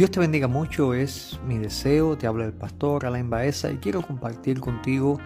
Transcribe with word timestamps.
Dios 0.00 0.10
te 0.10 0.18
bendiga 0.18 0.48
mucho, 0.48 0.94
es 0.94 1.38
mi 1.46 1.58
deseo. 1.58 2.16
Te 2.16 2.26
habla 2.26 2.46
el 2.46 2.54
pastor 2.54 3.04
Alain 3.04 3.28
Baeza 3.28 3.70
y 3.70 3.76
quiero 3.76 4.00
compartir 4.00 4.58
contigo 4.58 5.18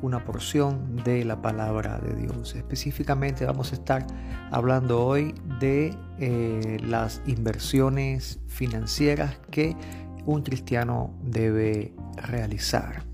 una 0.00 0.24
porción 0.24 0.96
de 1.04 1.22
la 1.26 1.42
palabra 1.42 1.98
de 1.98 2.14
Dios. 2.14 2.54
Específicamente 2.54 3.44
vamos 3.44 3.72
a 3.72 3.74
estar 3.74 4.06
hablando 4.50 5.04
hoy 5.04 5.34
de 5.60 5.94
eh, 6.18 6.78
las 6.82 7.20
inversiones 7.26 8.40
financieras 8.46 9.38
que 9.50 9.76
un 10.24 10.40
cristiano 10.40 11.14
debe 11.22 11.92
realizar. 12.16 13.11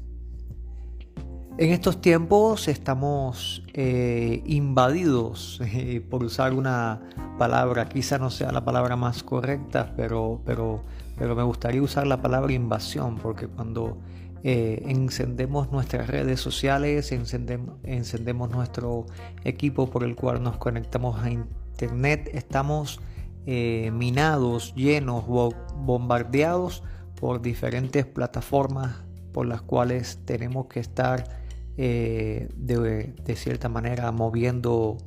En 1.58 1.72
estos 1.72 2.00
tiempos 2.00 2.68
estamos 2.68 3.64
eh, 3.74 4.44
invadidos, 4.46 5.60
eh, 5.64 6.00
por 6.08 6.22
usar 6.22 6.54
una 6.54 7.00
palabra, 7.36 7.88
quizá 7.88 8.16
no 8.16 8.30
sea 8.30 8.52
la 8.52 8.64
palabra 8.64 8.94
más 8.94 9.24
correcta, 9.24 9.92
pero, 9.96 10.40
pero, 10.46 10.84
pero 11.16 11.34
me 11.34 11.42
gustaría 11.42 11.82
usar 11.82 12.06
la 12.06 12.22
palabra 12.22 12.52
invasión, 12.52 13.16
porque 13.16 13.48
cuando 13.48 13.98
eh, 14.44 14.84
encendemos 14.86 15.72
nuestras 15.72 16.06
redes 16.06 16.38
sociales, 16.38 17.10
encendemos, 17.10 17.74
encendemos, 17.82 18.50
nuestro 18.50 19.06
equipo 19.42 19.90
por 19.90 20.04
el 20.04 20.14
cual 20.14 20.40
nos 20.40 20.58
conectamos 20.58 21.20
a 21.20 21.28
Internet, 21.28 22.30
estamos 22.34 23.00
minados, 23.44 24.74
llenos, 24.76 25.24
bombardeados 25.26 26.84
por 27.18 27.40
diferentes 27.40 28.04
plataformas 28.04 29.02
por 29.32 29.46
las 29.46 29.62
cuales 29.62 30.20
tenemos 30.26 30.66
que 30.66 30.80
estar 30.80 31.47
eh, 31.80 32.48
de, 32.56 33.36
cierta 33.36 33.68
manera 33.68 34.10
moviendo 34.10 34.98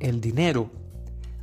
el 0.00 0.20
dinero, 0.20 0.68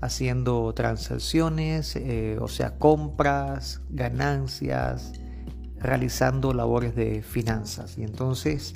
haciendo 0.01 0.73
transacciones, 0.73 1.95
eh, 1.95 2.37
o 2.41 2.49
sea, 2.49 2.77
compras, 2.77 3.79
ganancias, 3.89 5.13
realizando 5.77 6.53
labores 6.53 6.93
de 6.93 7.21
finanzas. 7.21 7.97
Y 7.97 8.03
entonces 8.03 8.75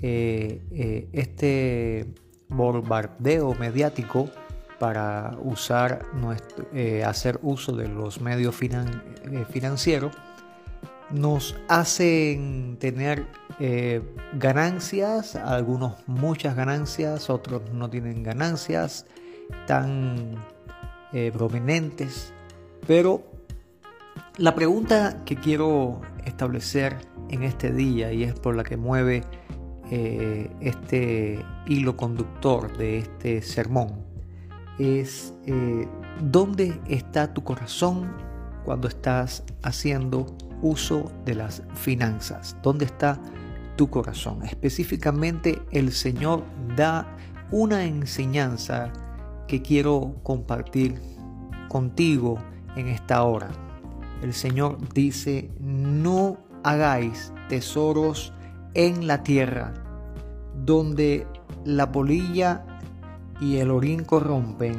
eh, 0.00 1.10
este 1.12 2.14
bombardeo 2.48 3.54
mediático 3.54 4.30
para 4.78 5.36
usar 5.42 6.06
nuestro, 6.14 6.66
hacer 7.06 7.38
uso 7.42 7.76
de 7.76 7.88
los 7.88 8.22
medios 8.22 8.56
financieros 9.50 10.16
nos 11.10 11.56
hacen 11.68 12.76
tener 12.78 13.26
eh, 13.60 14.02
ganancias, 14.34 15.36
algunos 15.36 15.94
muchas 16.06 16.56
ganancias, 16.56 17.30
otros 17.30 17.62
no 17.72 17.88
tienen 17.90 18.22
ganancias 18.22 19.06
tan 19.66 20.34
eh, 21.12 21.30
prominentes, 21.32 22.32
pero 22.86 23.22
la 24.38 24.54
pregunta 24.54 25.22
que 25.24 25.36
quiero 25.36 26.00
establecer 26.24 26.96
en 27.28 27.42
este 27.42 27.72
día 27.72 28.12
y 28.12 28.24
es 28.24 28.34
por 28.34 28.56
la 28.56 28.64
que 28.64 28.76
mueve 28.76 29.22
eh, 29.90 30.50
este 30.60 31.44
hilo 31.66 31.96
conductor 31.96 32.76
de 32.76 32.98
este 32.98 33.42
sermón 33.42 34.04
es 34.78 35.32
¿dónde 36.20 36.80
está 36.88 37.32
tu 37.32 37.44
corazón 37.44 38.16
cuando 38.64 38.88
estás 38.88 39.44
haciendo 39.62 40.26
uso 40.62 41.10
de 41.24 41.34
las 41.34 41.62
finanzas. 41.74 42.56
¿Dónde 42.62 42.84
está 42.84 43.20
tu 43.76 43.88
corazón? 43.90 44.42
Específicamente 44.44 45.60
el 45.70 45.92
Señor 45.92 46.44
da 46.76 47.16
una 47.50 47.84
enseñanza 47.84 48.92
que 49.46 49.62
quiero 49.62 50.16
compartir 50.22 51.00
contigo 51.68 52.38
en 52.76 52.88
esta 52.88 53.22
hora. 53.22 53.48
El 54.22 54.32
Señor 54.32 54.78
dice, 54.94 55.50
no 55.60 56.38
hagáis 56.62 57.32
tesoros 57.48 58.32
en 58.74 59.06
la 59.06 59.22
tierra, 59.22 59.74
donde 60.64 61.26
la 61.64 61.92
polilla 61.92 62.64
y 63.40 63.56
el 63.56 63.70
orín 63.70 64.04
corrompen, 64.04 64.76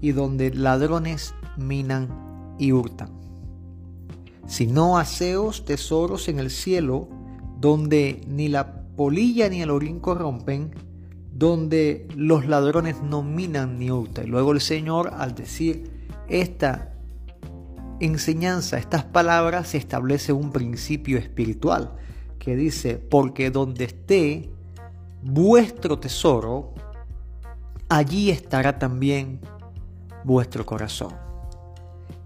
y 0.00 0.12
donde 0.12 0.52
ladrones 0.52 1.34
minan 1.56 2.08
y 2.58 2.72
hurtan 2.72 3.24
sino 4.46 4.98
aseos 4.98 5.64
tesoros 5.64 6.28
en 6.28 6.38
el 6.38 6.50
cielo, 6.50 7.08
donde 7.58 8.20
ni 8.26 8.48
la 8.48 8.82
polilla 8.96 9.48
ni 9.48 9.62
el 9.62 9.70
orín 9.70 10.00
corrompen, 10.00 10.72
donde 11.32 12.06
los 12.14 12.46
ladrones 12.46 13.02
no 13.02 13.22
minan 13.22 13.78
ni 13.78 13.90
hurtan. 13.90 14.26
Y 14.26 14.28
luego 14.28 14.52
el 14.52 14.60
Señor, 14.60 15.12
al 15.16 15.34
decir 15.34 15.90
esta 16.28 16.92
enseñanza, 18.00 18.78
estas 18.78 19.04
palabras, 19.04 19.68
se 19.68 19.78
establece 19.78 20.32
un 20.32 20.50
principio 20.50 21.18
espiritual 21.18 21.96
que 22.38 22.56
dice, 22.56 22.96
porque 22.96 23.50
donde 23.50 23.84
esté 23.84 24.50
vuestro 25.22 25.98
tesoro, 25.98 26.74
allí 27.88 28.30
estará 28.30 28.78
también 28.78 29.40
vuestro 30.24 30.66
corazón. 30.66 31.14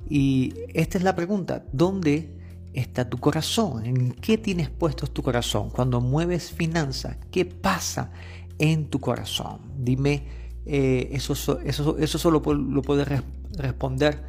Y 0.08 0.54
esta 0.72 0.98
es 0.98 1.04
la 1.04 1.14
pregunta, 1.14 1.64
¿dónde 1.72 2.30
está 2.72 3.08
tu 3.08 3.18
corazón? 3.18 3.84
¿En 3.84 4.12
qué 4.12 4.38
tienes 4.38 4.70
puesto 4.70 5.06
tu 5.06 5.22
corazón? 5.22 5.70
Cuando 5.70 6.00
mueves 6.00 6.50
finanzas, 6.50 7.16
¿qué 7.30 7.44
pasa 7.44 8.10
en 8.58 8.86
tu 8.86 9.00
corazón? 9.00 9.60
Dime, 9.78 10.24
eh, 10.64 11.10
eso, 11.12 11.32
eso, 11.60 11.98
eso 11.98 12.18
solo 12.18 12.42
lo 12.54 12.82
puedes 12.82 13.08
responder 13.56 14.22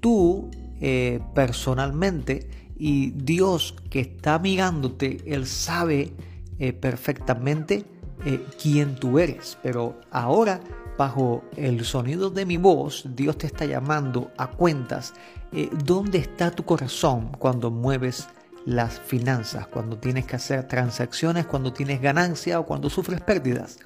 tú 0.00 0.50
eh, 0.80 1.20
personalmente 1.34 2.48
y 2.76 3.10
Dios 3.10 3.74
que 3.90 4.00
está 4.00 4.38
mirándote, 4.38 5.18
Él 5.26 5.46
sabe 5.46 6.12
eh, 6.58 6.72
perfectamente 6.72 7.84
quién 8.60 8.96
tú 8.96 9.18
eres. 9.18 9.56
Pero 9.62 9.98
ahora 10.10 10.60
bajo 11.00 11.42
el 11.56 11.82
sonido 11.86 12.28
de 12.28 12.44
mi 12.44 12.58
voz, 12.58 13.06
Dios 13.16 13.38
te 13.38 13.46
está 13.46 13.64
llamando 13.64 14.32
a 14.36 14.48
cuentas. 14.48 15.14
Eh, 15.50 15.70
¿Dónde 15.82 16.18
está 16.18 16.50
tu 16.50 16.66
corazón 16.66 17.32
cuando 17.38 17.70
mueves 17.70 18.28
las 18.66 19.00
finanzas, 19.00 19.66
cuando 19.66 19.96
tienes 19.96 20.26
que 20.26 20.36
hacer 20.36 20.68
transacciones, 20.68 21.46
cuando 21.46 21.72
tienes 21.72 22.02
ganancia 22.02 22.60
o 22.60 22.66
cuando 22.66 22.90
sufres 22.90 23.22
pérdidas? 23.22 23.78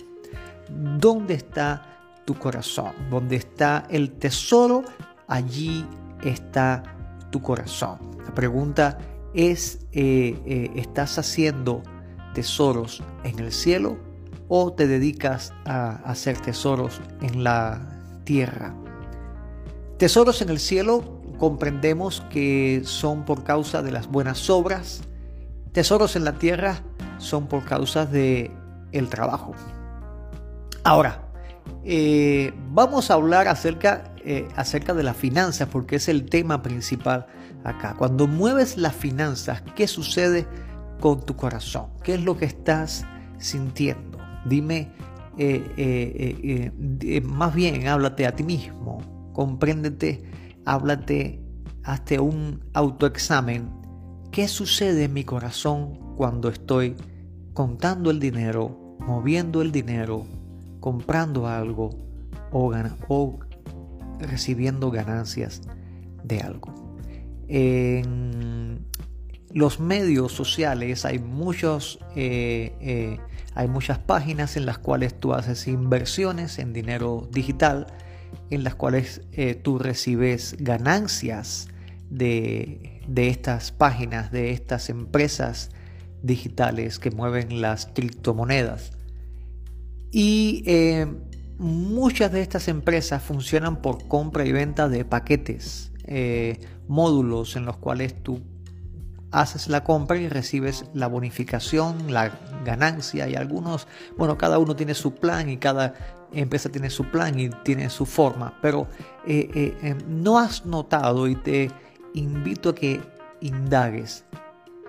¿Dónde 0.68 1.34
está 1.34 2.00
tu 2.24 2.34
corazón? 2.34 2.90
¿Dónde 3.08 3.36
está 3.36 3.86
el 3.90 4.10
tesoro? 4.14 4.82
Allí 5.28 5.86
está 6.24 6.82
tu 7.30 7.40
corazón. 7.40 8.00
La 8.24 8.34
pregunta 8.34 8.98
es, 9.34 9.86
eh, 9.92 10.36
eh, 10.46 10.72
¿estás 10.74 11.16
haciendo 11.20 11.80
tesoros 12.34 13.04
en 13.22 13.38
el 13.38 13.52
cielo 13.52 14.13
o 14.48 14.72
te 14.72 14.86
dedicas 14.86 15.52
a 15.64 15.96
hacer 16.04 16.38
tesoros 16.38 17.00
en 17.22 17.44
la 17.44 17.80
tierra. 18.24 18.74
Tesoros 19.98 20.42
en 20.42 20.50
el 20.50 20.58
cielo 20.58 21.22
comprendemos 21.38 22.22
que 22.30 22.82
son 22.84 23.24
por 23.24 23.44
causa 23.44 23.82
de 23.82 23.92
las 23.92 24.08
buenas 24.08 24.50
obras. 24.50 25.02
Tesoros 25.72 26.16
en 26.16 26.24
la 26.24 26.34
tierra 26.34 26.82
son 27.18 27.46
por 27.46 27.64
causa 27.64 28.06
de 28.06 28.50
el 28.92 29.08
trabajo. 29.08 29.54
Ahora, 30.84 31.22
eh, 31.84 32.52
vamos 32.70 33.10
a 33.10 33.14
hablar 33.14 33.48
acerca, 33.48 34.12
eh, 34.24 34.48
acerca 34.56 34.94
de 34.94 35.02
las 35.02 35.16
finanzas 35.16 35.68
porque 35.70 35.96
es 35.96 36.08
el 36.08 36.26
tema 36.26 36.62
principal 36.62 37.26
acá. 37.64 37.94
Cuando 37.98 38.26
mueves 38.26 38.76
las 38.76 38.94
finanzas, 38.94 39.62
¿qué 39.74 39.88
sucede 39.88 40.46
con 41.00 41.24
tu 41.24 41.36
corazón? 41.36 41.86
¿Qué 42.02 42.14
es 42.14 42.22
lo 42.22 42.36
que 42.36 42.44
estás 42.44 43.04
sintiendo? 43.38 44.13
Dime, 44.44 44.90
eh, 45.36 45.72
eh, 45.76 46.70
eh, 47.02 47.20
más 47.22 47.54
bien 47.54 47.88
háblate 47.88 48.26
a 48.26 48.36
ti 48.36 48.44
mismo, 48.44 49.30
compréndete, 49.32 50.22
háblate, 50.64 51.40
hazte 51.82 52.20
un 52.20 52.60
autoexamen. 52.72 53.68
¿Qué 54.30 54.46
sucede 54.48 55.04
en 55.04 55.12
mi 55.12 55.24
corazón 55.24 55.98
cuando 56.16 56.48
estoy 56.48 56.94
contando 57.52 58.10
el 58.10 58.20
dinero, 58.20 58.96
moviendo 59.00 59.62
el 59.62 59.72
dinero, 59.72 60.24
comprando 60.80 61.46
algo 61.48 61.90
o, 62.52 62.72
o 63.08 63.38
recibiendo 64.20 64.90
ganancias 64.90 65.62
de 66.22 66.40
algo? 66.40 66.74
Los 69.54 69.80
medios 69.80 70.32
sociales 70.32 71.06
hay 71.06 71.18
muchos 71.18 71.98
hay 73.54 73.68
muchas 73.68 73.98
páginas 73.98 74.56
en 74.56 74.66
las 74.66 74.78
cuales 74.78 75.14
tú 75.18 75.32
haces 75.32 75.68
inversiones 75.68 76.58
en 76.58 76.72
dinero 76.72 77.28
digital, 77.32 77.86
en 78.50 78.64
las 78.64 78.74
cuales 78.74 79.22
eh, 79.32 79.54
tú 79.54 79.78
recibes 79.78 80.56
ganancias 80.58 81.68
de, 82.10 83.00
estas 83.14 83.70
páginas, 83.70 84.32
de 84.32 84.50
estas 84.50 84.90
empresas 84.90 85.70
digitales 86.22 86.98
que 86.98 87.12
mueven 87.12 87.60
las 87.60 87.86
criptomonedas. 87.86 88.92
Y 90.10 90.64
eh, 90.66 91.06
muchas 91.58 92.32
de 92.32 92.40
estas 92.40 92.66
empresas 92.66 93.22
funcionan 93.22 93.82
por 93.82 94.08
compra 94.08 94.44
y 94.44 94.52
venta 94.52 94.88
de 94.88 95.04
paquetes. 95.04 95.92
eh, 96.06 96.60
módulos 96.86 97.56
en 97.56 97.64
los 97.64 97.78
cuales 97.78 98.22
tú 98.22 98.42
haces 99.34 99.68
la 99.68 99.82
compra 99.82 100.16
y 100.16 100.28
recibes 100.28 100.84
la 100.94 101.08
bonificación, 101.08 102.12
la 102.12 102.30
ganancia 102.64 103.28
y 103.28 103.34
algunos, 103.34 103.88
bueno, 104.16 104.38
cada 104.38 104.58
uno 104.58 104.76
tiene 104.76 104.94
su 104.94 105.14
plan 105.14 105.48
y 105.50 105.56
cada 105.56 105.94
empresa 106.32 106.68
tiene 106.68 106.88
su 106.88 107.04
plan 107.06 107.38
y 107.38 107.50
tiene 107.64 107.90
su 107.90 108.06
forma, 108.06 108.58
pero 108.62 108.86
eh, 109.26 109.50
eh, 109.54 109.76
em, 109.82 109.98
no 110.22 110.38
has 110.38 110.64
notado 110.66 111.26
y 111.26 111.34
te 111.34 111.70
invito 112.14 112.70
a 112.70 112.74
que 112.74 113.00
indagues. 113.40 114.24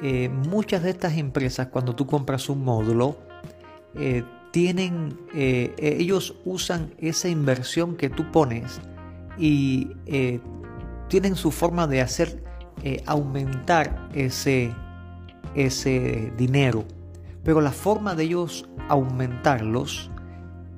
Eh, 0.02 0.30
muchas 0.30 0.84
de 0.84 0.92
estas 0.92 1.18
empresas 1.18 1.68
cuando 1.68 1.96
tú 1.96 2.06
compras 2.06 2.50
un 2.50 2.64
módulo, 2.64 3.18
tienen, 4.52 5.18
ellos 5.34 6.36
usan 6.44 6.94
esa 6.98 7.30
inversión 7.30 7.96
que 7.96 8.10
tú 8.10 8.30
pones 8.30 8.82
y 9.38 9.92
tienen 11.08 11.38
su 11.38 11.52
forma 11.52 11.88
de 11.88 12.02
hacer 12.02 12.45
eh, 12.84 13.02
aumentar 13.06 14.10
ese, 14.14 14.72
ese 15.56 16.32
dinero. 16.38 16.86
Pero 17.44 17.62
la 17.62 17.72
forma 17.72 18.16
de 18.16 18.26
ellos 18.26 18.68
aumentarlos, 18.90 20.12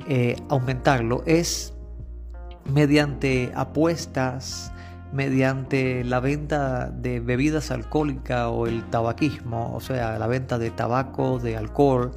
eh, 0.07 0.35
aumentarlo 0.47 1.23
es 1.25 1.73
mediante 2.65 3.51
apuestas, 3.55 4.71
mediante 5.11 6.03
la 6.03 6.19
venta 6.19 6.89
de 6.89 7.19
bebidas 7.19 7.71
alcohólicas 7.71 8.47
o 8.51 8.67
el 8.67 8.83
tabaquismo, 8.89 9.73
o 9.73 9.79
sea, 9.79 10.19
la 10.19 10.27
venta 10.27 10.57
de 10.57 10.69
tabaco, 10.69 11.39
de 11.39 11.57
alcohol, 11.57 12.11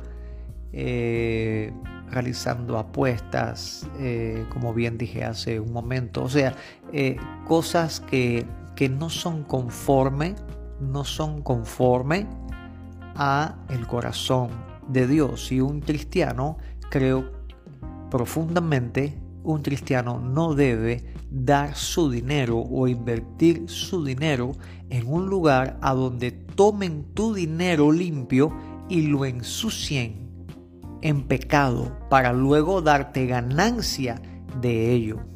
eh, 0.73 1.73
realizando 2.11 2.79
apuestas, 2.79 3.88
como 4.53 4.75
bien 4.75 4.99
dije 4.99 5.25
hace 5.25 5.61
un 5.61 5.73
momento, 5.73 6.25
o 6.25 6.29
sea, 6.29 6.55
cosas 7.47 8.00
que 8.00 8.44
que 8.81 8.88
no 8.88 9.11
son 9.11 9.44
conforme, 9.44 10.37
no 10.81 11.05
son 11.05 11.43
conforme 11.43 12.27
a 13.15 13.59
el 13.69 13.87
corazón 13.87 14.49
de 14.88 15.06
Dios. 15.06 15.53
Y 15.53 15.61
un 15.61 15.82
cristiano, 15.82 16.56
creo 16.88 17.31
profundamente, 18.11 19.19
un 19.44 19.61
cristiano 19.61 20.19
no 20.19 20.55
debe 20.55 21.12
dar 21.31 21.77
su 21.77 22.11
dinero 22.11 22.59
o 22.59 22.88
invertir 22.88 23.69
su 23.69 24.03
dinero 24.03 24.53
en 24.88 25.12
un 25.12 25.29
lugar 25.29 25.79
a 25.83 25.93
donde 25.93 26.31
tomen 26.31 27.12
tu 27.12 27.35
dinero 27.35 27.93
limpio 27.93 28.50
y 28.88 29.09
lo 29.09 29.26
ensucien 29.26 30.47
en 31.03 31.25
pecado 31.25 31.99
para 32.09 32.33
luego 32.33 32.81
darte 32.81 33.26
ganancia 33.26 34.23
de 34.59 34.94
ello. 34.94 35.30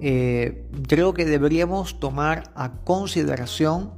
Eh, 0.00 0.64
creo 0.86 1.14
que 1.14 1.24
deberíamos 1.24 1.98
tomar 1.98 2.52
a 2.54 2.82
consideración, 2.84 3.90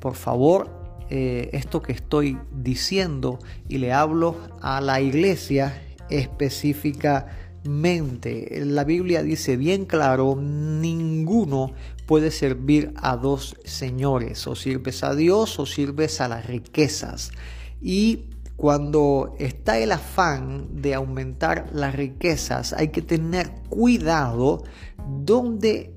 por 0.00 0.14
favor, 0.14 0.68
eh, 1.08 1.50
esto 1.52 1.82
que 1.82 1.92
estoy 1.92 2.36
diciendo 2.52 3.38
y 3.68 3.78
le 3.78 3.92
hablo 3.92 4.36
a 4.60 4.80
la 4.80 5.00
iglesia 5.00 5.80
específicamente. 6.10 8.64
La 8.64 8.82
Biblia 8.84 9.22
dice 9.22 9.56
bien 9.56 9.84
claro, 9.84 10.36
ninguno 10.36 11.72
puede 12.06 12.30
servir 12.30 12.92
a 12.96 13.16
dos 13.16 13.56
señores, 13.64 14.46
o 14.46 14.54
sirves 14.54 15.02
a 15.04 15.14
Dios 15.14 15.58
o 15.58 15.66
sirves 15.66 16.20
a 16.20 16.28
las 16.28 16.46
riquezas. 16.46 17.32
Y 17.80 18.26
cuando 18.56 19.34
está 19.38 19.78
el 19.78 19.92
afán 19.92 20.80
de 20.80 20.94
aumentar 20.94 21.68
las 21.72 21.94
riquezas, 21.94 22.72
hay 22.72 22.88
que 22.88 23.02
tener 23.02 23.52
cuidado 23.68 24.64
donde 25.06 25.94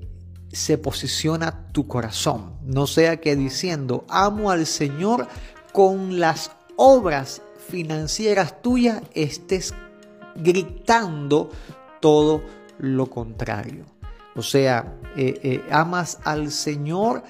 se 0.52 0.78
posiciona 0.78 1.68
tu 1.72 1.86
corazón. 1.86 2.54
No 2.64 2.86
sea 2.86 3.20
que 3.20 3.36
diciendo, 3.36 4.04
amo 4.08 4.50
al 4.50 4.66
Señor 4.66 5.28
con 5.72 6.18
las 6.18 6.50
obras 6.76 7.42
financieras 7.68 8.60
tuyas, 8.62 9.02
estés 9.14 9.74
gritando 10.34 11.50
todo 12.00 12.42
lo 12.78 13.06
contrario. 13.06 13.84
O 14.34 14.42
sea, 14.42 14.96
eh, 15.16 15.38
eh, 15.42 15.62
amas 15.70 16.18
al 16.24 16.50
Señor, 16.50 17.22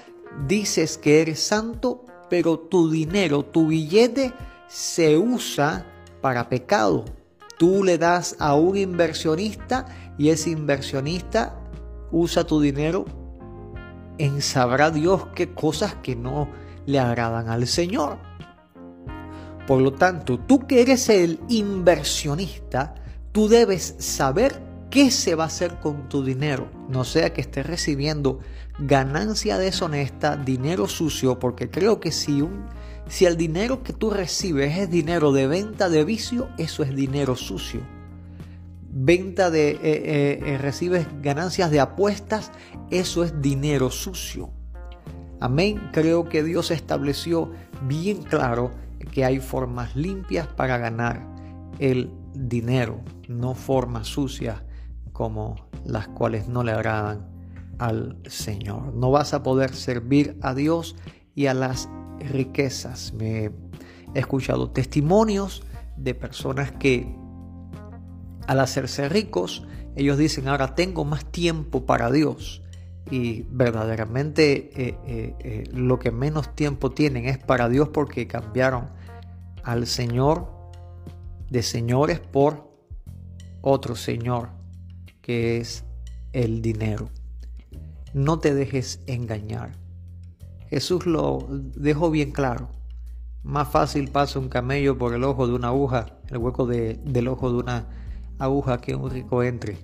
dices 0.47 0.97
que 0.97 1.21
eres 1.21 1.41
santo, 1.41 2.05
pero 2.29 2.57
tu 2.57 2.89
dinero, 2.89 3.43
tu 3.43 3.67
billete, 3.67 4.33
se 4.67 5.17
usa 5.17 5.85
para 6.21 6.47
pecado. 6.47 7.05
Tú 7.57 7.83
le 7.83 7.97
das 7.97 8.35
a 8.39 8.55
un 8.55 8.77
inversionista 8.77 9.85
y 10.17 10.29
ese 10.29 10.51
inversionista 10.51 11.60
usa 12.11 12.45
tu 12.45 12.61
dinero 12.61 13.05
en 14.17 14.41
sabrá 14.41 14.91
Dios 14.91 15.27
qué 15.35 15.53
cosas 15.53 15.95
que 15.95 16.15
no 16.15 16.47
le 16.85 16.99
agradan 16.99 17.49
al 17.49 17.67
Señor. 17.67 18.17
Por 19.67 19.81
lo 19.81 19.93
tanto, 19.93 20.39
tú 20.39 20.67
que 20.67 20.81
eres 20.81 21.09
el 21.09 21.39
inversionista, 21.47 22.95
tú 23.31 23.47
debes 23.47 23.95
saber 23.99 24.61
qué 24.89 25.11
se 25.11 25.35
va 25.35 25.45
a 25.45 25.47
hacer 25.47 25.79
con 25.79 26.09
tu 26.09 26.23
dinero. 26.23 26.69
No 26.89 27.03
sea 27.03 27.33
que 27.33 27.41
estés 27.41 27.65
recibiendo 27.65 28.39
ganancia 28.79 29.57
deshonesta, 29.57 30.35
dinero 30.35 30.87
sucio, 30.87 31.39
porque 31.39 31.69
creo 31.69 31.99
que 31.99 32.11
si 32.11 32.41
un 32.41 32.65
si 33.07 33.25
el 33.25 33.35
dinero 33.35 33.83
que 33.83 33.91
tú 33.91 34.09
recibes 34.09 34.77
es 34.77 34.89
dinero 34.89 35.33
de 35.33 35.45
venta 35.47 35.89
de 35.89 36.05
vicio, 36.05 36.47
eso 36.57 36.83
es 36.83 36.95
dinero 36.95 37.35
sucio. 37.35 37.81
Venta 38.93 39.49
de, 39.49 39.71
eh, 39.71 39.79
eh, 39.83 40.39
eh, 40.45 40.57
recibes 40.57 41.07
ganancias 41.21 41.71
de 41.71 41.79
apuestas, 41.79 42.51
eso 42.89 43.23
es 43.23 43.41
dinero 43.41 43.89
sucio. 43.89 44.51
Amén. 45.39 45.81
Creo 45.93 46.27
que 46.27 46.43
Dios 46.43 46.71
estableció 46.71 47.51
bien 47.87 48.21
claro 48.21 48.71
que 49.13 49.23
hay 49.23 49.39
formas 49.39 49.95
limpias 49.95 50.45
para 50.47 50.77
ganar 50.77 51.25
el 51.79 52.11
dinero, 52.33 53.01
no 53.29 53.55
formas 53.55 54.07
sucias 54.07 54.61
como 55.13 55.55
las 55.85 56.09
cuales 56.09 56.49
no 56.49 56.61
le 56.63 56.73
agradan 56.73 57.29
al 57.79 58.17
Señor. 58.27 58.93
No 58.93 59.09
vas 59.09 59.33
a 59.33 59.41
poder 59.41 59.73
servir 59.73 60.37
a 60.41 60.53
Dios 60.53 60.97
y 61.33 61.45
a 61.45 61.53
las 61.53 61.87
riquezas. 62.19 63.13
Me 63.13 63.51
he 64.13 64.19
escuchado 64.19 64.69
testimonios 64.69 65.63
de 65.95 66.13
personas 66.13 66.73
que 66.73 67.20
al 68.47 68.59
hacerse 68.59 69.09
ricos, 69.09 69.65
ellos 69.95 70.17
dicen, 70.17 70.47
ahora 70.47 70.75
tengo 70.75 71.05
más 71.05 71.25
tiempo 71.25 71.85
para 71.85 72.11
Dios. 72.11 72.61
Y 73.09 73.43
verdaderamente 73.49 74.71
eh, 74.75 74.97
eh, 75.05 75.35
eh, 75.39 75.63
lo 75.73 75.99
que 75.99 76.11
menos 76.11 76.55
tiempo 76.55 76.91
tienen 76.91 77.25
es 77.25 77.37
para 77.37 77.67
Dios 77.67 77.89
porque 77.89 78.27
cambiaron 78.27 78.89
al 79.63 79.87
Señor 79.87 80.61
de 81.49 81.63
señores 81.63 82.19
por 82.19 82.71
otro 83.61 83.95
Señor, 83.95 84.49
que 85.21 85.57
es 85.57 85.83
el 86.31 86.61
dinero. 86.61 87.09
No 88.13 88.39
te 88.39 88.53
dejes 88.53 89.01
engañar. 89.07 89.73
Jesús 90.69 91.05
lo 91.05 91.47
dejó 91.49 92.09
bien 92.11 92.31
claro. 92.31 92.69
Más 93.43 93.67
fácil 93.67 94.09
pasa 94.09 94.39
un 94.39 94.47
camello 94.47 94.97
por 94.97 95.13
el 95.13 95.23
ojo 95.23 95.47
de 95.47 95.53
una 95.53 95.67
aguja, 95.67 96.17
el 96.29 96.37
hueco 96.37 96.65
del 96.65 97.27
ojo 97.27 97.51
de 97.51 97.57
una 97.57 97.87
aguja, 98.43 98.79
que 98.79 98.95
un 98.95 99.09
rico 99.09 99.43
entre 99.43 99.77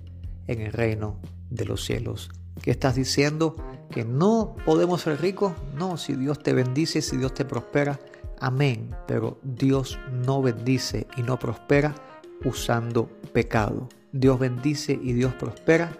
en 0.46 0.60
el 0.60 0.72
reino 0.72 1.20
de 1.50 1.64
los 1.64 1.84
cielos. 1.84 2.30
¿Qué 2.62 2.70
estás 2.70 2.94
diciendo? 2.94 3.56
¿Que 3.90 4.04
no 4.04 4.56
podemos 4.64 5.02
ser 5.02 5.20
ricos? 5.20 5.52
No, 5.74 5.96
si 5.96 6.14
Dios 6.14 6.42
te 6.42 6.52
bendice, 6.52 7.02
si 7.02 7.16
Dios 7.16 7.34
te 7.34 7.44
prospera, 7.44 7.98
amén. 8.40 8.90
Pero 9.06 9.38
Dios 9.42 9.98
no 10.24 10.42
bendice 10.42 11.06
y 11.16 11.22
no 11.22 11.38
prospera 11.38 11.94
usando 12.44 13.08
pecado. 13.32 13.88
Dios 14.12 14.38
bendice 14.38 14.98
y 15.00 15.12
Dios 15.12 15.34
prospera 15.34 15.96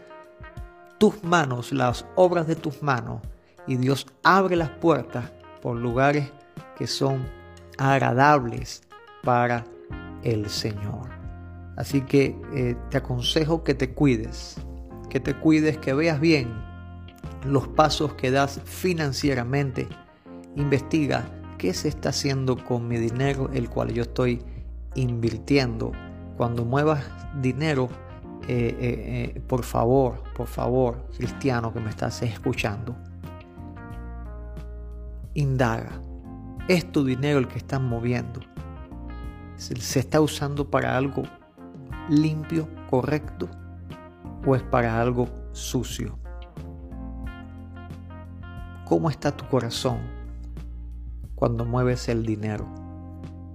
tus 0.99 1.23
manos, 1.23 1.73
las 1.73 2.05
obras 2.17 2.47
de 2.47 2.57
tus 2.57 2.83
manos 2.83 3.21
y 3.69 3.77
Dios 3.77 4.07
abre 4.25 4.57
las 4.57 4.71
puertas 4.71 5.31
por 5.63 5.77
lugares 5.77 6.33
que 6.77 6.87
son 6.87 7.25
agradables 7.77 8.83
para 9.23 9.65
el 10.23 10.49
Señor. 10.49 11.08
Así 11.79 12.01
que 12.01 12.37
eh, 12.53 12.77
te 12.91 12.99
aconsejo 12.99 13.63
que 13.63 13.73
te 13.73 13.95
cuides, 13.95 14.57
que 15.11 15.21
te 15.21 15.35
cuides, 15.35 15.79
que 15.79 15.95
veas 15.95 16.19
bien 16.19 16.53
los 17.47 17.69
pasos 17.69 18.15
que 18.15 18.33
das 18.33 18.61
financieramente. 18.65 19.87
Investiga 20.57 21.31
qué 21.57 21.73
se 21.73 21.87
está 21.87 22.09
haciendo 22.09 22.57
con 22.57 22.89
mi 22.89 22.97
dinero, 22.99 23.49
el 23.55 23.71
cual 23.71 23.93
yo 23.93 24.03
estoy 24.03 24.43
invirtiendo. 24.97 25.93
Cuando 26.37 26.65
muevas 26.65 27.05
dinero, 27.41 27.89
eh, 28.49 28.75
eh, 29.37 29.41
por 29.47 29.63
favor, 29.63 30.25
por 30.35 30.49
favor, 30.49 31.07
cristiano 31.17 31.73
que 31.73 31.79
me 31.79 31.91
estás 31.91 32.23
escuchando, 32.23 32.97
indaga. 35.35 35.93
¿Es 36.67 36.91
tu 36.91 37.05
dinero 37.05 37.39
el 37.39 37.47
que 37.47 37.59
están 37.59 37.89
moviendo? 37.89 38.41
¿Se 39.55 40.01
está 40.01 40.21
usando 40.21 40.69
para 40.69 40.97
algo 40.97 41.23
limpio, 42.09 42.69
correcto? 42.89 43.49
¿O 44.47 44.57
es 44.57 44.63
para 44.63 45.01
algo 45.01 45.29
sucio? 45.53 46.19
¿Cómo 48.85 49.11
está 49.11 49.37
tu 49.37 49.47
corazón 49.49 49.99
cuando 51.35 51.65
mueves 51.65 52.09
el 52.09 52.25
dinero? 52.25 52.67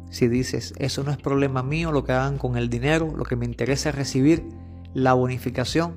Si 0.10 0.28
dices, 0.28 0.74
eso 0.78 1.04
no 1.04 1.10
es 1.10 1.18
problema 1.18 1.64
mío 1.64 1.92
lo 1.92 2.04
que 2.04 2.12
hagan 2.12 2.38
con 2.38 2.56
el 2.56 2.70
dinero, 2.70 3.14
lo 3.16 3.24
que 3.24 3.36
me 3.36 3.46
interesa 3.46 3.90
es 3.90 3.96
recibir 3.96 4.48
la 4.94 5.14
bonificación, 5.14 5.96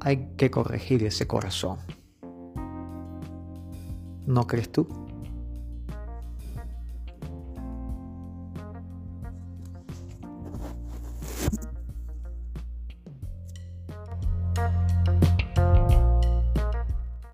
hay 0.00 0.34
que 0.36 0.50
corregir 0.50 1.02
ese 1.04 1.26
corazón. 1.26 1.78
¿No 4.26 4.46
crees 4.46 4.70
tú? 4.70 4.99